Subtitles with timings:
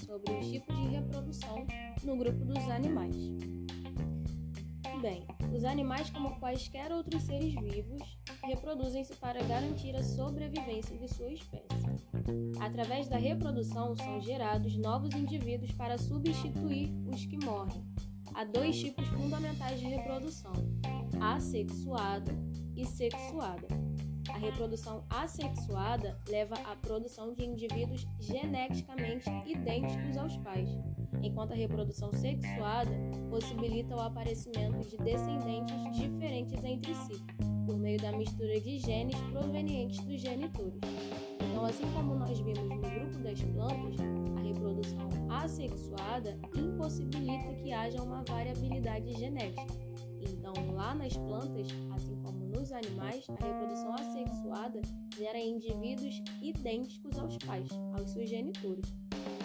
[0.00, 1.66] sobre os tipos de reprodução
[2.04, 3.16] no grupo dos animais.
[5.00, 8.02] Bem, os animais, como quaisquer outros seres vivos,
[8.44, 11.64] reproduzem-se para garantir a sobrevivência de sua espécie.
[12.60, 17.82] Através da reprodução são gerados novos indivíduos para substituir os que morrem.
[18.34, 20.52] Há dois tipos fundamentais de reprodução:
[21.20, 22.32] assexuada
[22.76, 23.89] e sexuada.
[24.28, 30.68] A reprodução assexuada leva à produção de indivíduos geneticamente idênticos aos pais,
[31.22, 32.90] enquanto a reprodução sexuada
[33.30, 37.24] possibilita o aparecimento de descendentes diferentes entre si,
[37.66, 40.80] por meio da mistura de genes provenientes dos genitores.
[41.40, 43.96] Então, assim como nós vimos no grupo das plantas,
[44.36, 49.66] a reprodução assexuada impossibilita que haja uma variabilidade genética.
[50.20, 52.19] Então, lá nas plantas, assim
[52.50, 54.80] nos animais, a reprodução assexuada
[55.16, 58.84] gera indivíduos idênticos aos pais, aos seus genitores.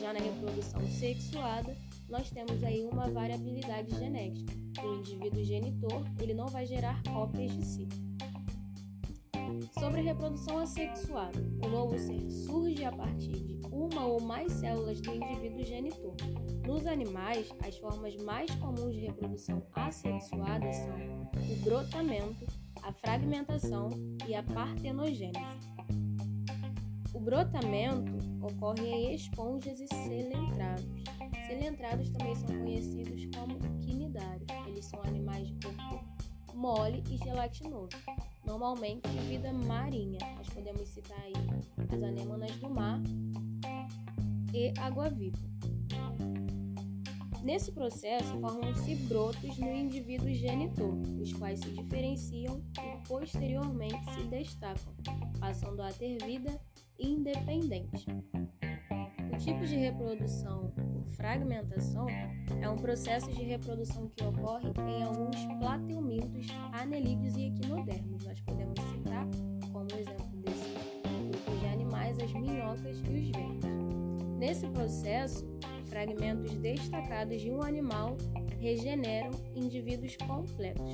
[0.00, 1.76] Já na reprodução sexuada,
[2.08, 4.52] nós temos aí uma variabilidade genética.
[4.82, 7.88] O indivíduo genitor, ele não vai gerar cópias de si.
[9.78, 15.00] Sobre a reprodução assexuada, o novo ser surge a partir de uma ou mais células
[15.00, 16.14] do indivíduo genitor.
[16.66, 22.46] Nos animais, as formas mais comuns de reprodução assexuada são o brotamento,
[22.82, 23.88] a fragmentação
[24.26, 25.40] e a partenogênese.
[27.12, 30.86] O brotamento ocorre em esponjas e celentrados.
[31.46, 34.46] Celentrados também são conhecidos como quinidários.
[34.66, 36.04] Eles são animais de corpo
[36.54, 37.96] mole e gelatinoso
[38.44, 40.18] normalmente de vida marinha.
[40.36, 41.32] Nós podemos citar aí
[41.88, 43.00] as anêmonas do mar
[44.52, 45.49] e água-viva.
[47.42, 54.94] Nesse processo, formam-se brotos no indivíduo genitor, os quais se diferenciam e posteriormente se destacam,
[55.38, 56.60] passando a ter vida
[56.98, 58.06] independente.
[59.32, 60.72] O tipo de reprodução
[61.20, 62.06] fragmentação
[62.62, 68.24] é um processo de reprodução que ocorre em alguns plateumintos, anelídeos e equinodermos.
[68.24, 69.26] Nós podemos citar
[69.70, 70.70] como exemplo desse
[71.28, 73.64] grupo de animais as minhocas e os vermes.
[74.38, 75.46] Nesse processo,
[75.90, 78.16] fragmentos destacados de um animal
[78.58, 80.90] regeneram indivíduos completos.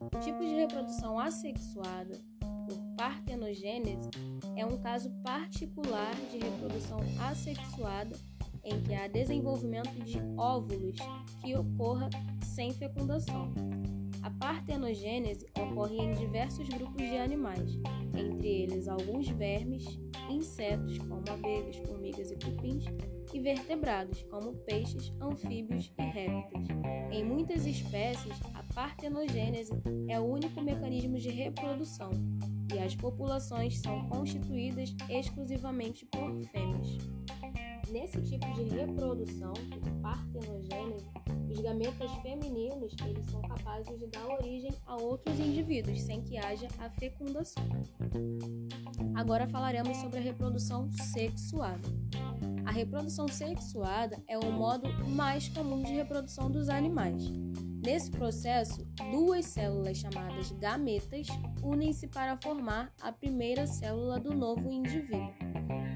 [0.00, 4.10] O tipo de reprodução assexuada por partenogênese
[4.56, 6.98] é um caso particular de reprodução
[7.30, 8.16] assexuada
[8.64, 10.96] em que há desenvolvimento de óvulos
[11.40, 12.10] que ocorra
[12.42, 13.52] sem fecundação.
[14.22, 17.78] A partenogênese ocorre em diversos grupos de animais,
[18.14, 19.84] entre eles alguns vermes,
[20.28, 22.84] insetos como abelhas, formigas e cupins,
[23.32, 26.66] e vertebrados como peixes, anfíbios e répteis.
[27.10, 29.72] Em muitas espécies, a partenogênese
[30.08, 32.10] é o único mecanismo de reprodução,
[32.72, 36.98] e as populações são constituídas exclusivamente por fêmeas.
[37.90, 39.54] Nesse tipo de reprodução,
[40.02, 40.87] partenogênese,
[41.58, 46.68] os gametas femininos eles são capazes de dar origem a outros indivíduos sem que haja
[46.78, 47.64] a fecundação.
[49.16, 51.88] Agora falaremos sobre a reprodução sexuada.
[52.64, 57.28] A reprodução sexuada é o modo mais comum de reprodução dos animais.
[57.84, 61.26] Nesse processo, duas células chamadas gametas
[61.62, 65.32] unem-se para formar a primeira célula do novo indivíduo,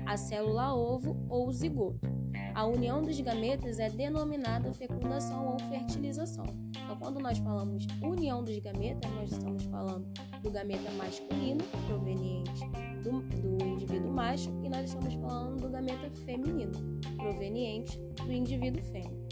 [0.07, 2.12] a célula ovo ou zigoto.
[2.55, 6.45] A união dos gametas é denominada fecundação ou fertilização.
[6.71, 10.07] Então, quando nós falamos união dos gametas, nós estamos falando
[10.43, 12.61] do gameta masculino, proveniente
[13.03, 16.73] do, do indivíduo macho, e nós estamos falando do gameta feminino,
[17.17, 19.23] proveniente do indivíduo fêmea.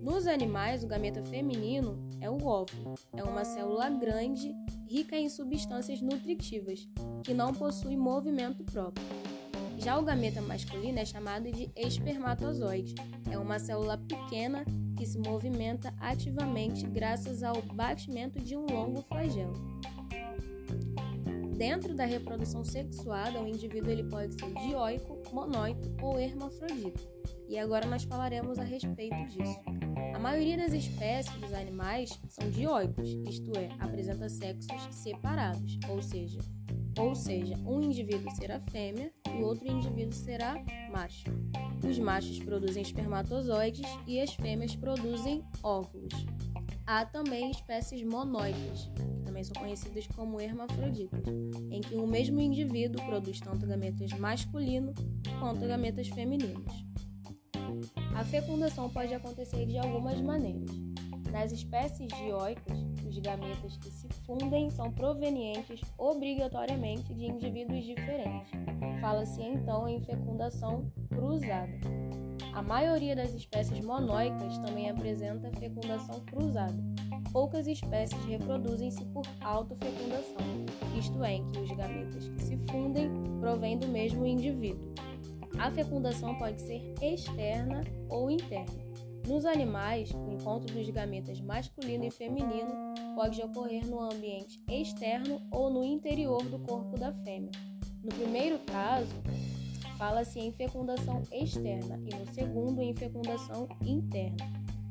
[0.00, 2.94] Nos animais, o gameta feminino é o óvulo.
[3.12, 4.54] É uma célula grande,
[4.88, 6.88] rica em substâncias nutritivas,
[7.24, 9.04] que não possui movimento próprio.
[9.86, 12.92] Já o gameta masculino é chamado de espermatozoide.
[13.30, 14.64] É uma célula pequena
[14.98, 19.54] que se movimenta ativamente graças ao batimento de um longo flagelo.
[21.56, 27.00] Dentro da reprodução sexuada, o indivíduo ele pode ser dioico, monóico ou hermafrodita.
[27.48, 29.60] E agora nós falaremos a respeito disso.
[30.12, 36.40] A maioria das espécies dos animais são dioicos, isto é, apresenta sexos separados, ou seja,
[36.98, 40.54] ou seja, um indivíduo será fêmea e outro indivíduo será
[40.90, 41.24] macho.
[41.86, 46.14] Os machos produzem espermatozoides e as fêmeas produzem óvulos.
[46.86, 48.88] Há também espécies monóicas,
[49.18, 51.24] que também são conhecidas como hermafroditas,
[51.70, 54.94] em que o mesmo indivíduo produz tanto gametas masculinos
[55.40, 56.86] quanto gametas femininos.
[58.14, 60.70] A fecundação pode acontecer de algumas maneiras.
[61.30, 62.78] Nas espécies dioicas,
[63.16, 68.50] os gametas que se fundem são provenientes obrigatoriamente de indivíduos diferentes.
[69.00, 71.72] Fala-se então em fecundação cruzada.
[72.52, 76.76] A maioria das espécies monóicas também apresenta fecundação cruzada.
[77.32, 80.66] Poucas espécies reproduzem-se por autofecundação,
[80.98, 83.10] isto é, em que os gametas que se fundem
[83.40, 84.94] provêm do mesmo indivíduo.
[85.58, 88.86] A fecundação pode ser externa ou interna.
[89.26, 92.85] Nos animais, o encontro dos gametas masculino e feminino
[93.16, 97.50] pode ocorrer no ambiente externo ou no interior do corpo da fêmea.
[98.04, 99.14] No primeiro caso,
[99.96, 104.36] fala-se em fecundação externa e no segundo em fecundação interna.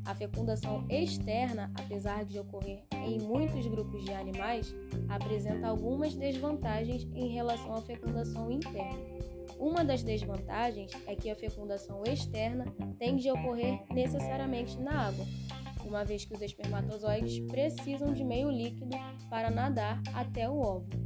[0.06, 4.74] A fecundação externa, apesar de ocorrer em muitos grupos de animais,
[5.08, 9.00] apresenta algumas desvantagens em relação à fecundação interna.
[9.60, 12.66] Uma das desvantagens é que a fecundação externa
[12.98, 15.26] tende a ocorrer necessariamente na água,
[15.88, 18.96] uma vez que os espermatozoides precisam de meio líquido
[19.30, 21.06] para nadar até o óvulo.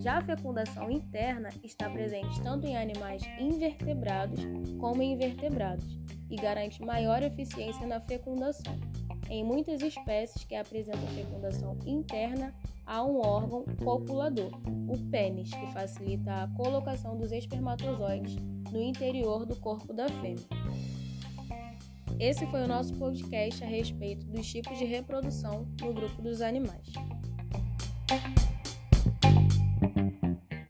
[0.00, 4.40] Já a fecundação interna está presente tanto em animais invertebrados
[4.78, 5.84] como em invertebrados
[6.30, 8.78] e garante maior eficiência na fecundação.
[9.28, 12.54] Em muitas espécies que apresentam fecundação interna,
[12.86, 14.52] há um órgão copulador,
[14.88, 18.36] o pênis, que facilita a colocação dos espermatozoides
[18.70, 20.44] no interior do corpo da fêmea.
[22.18, 26.86] Esse foi o nosso podcast a respeito dos tipos de reprodução no grupo dos animais.